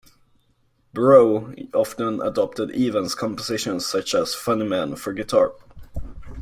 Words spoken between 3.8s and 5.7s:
such as "Funny Man", for guitar.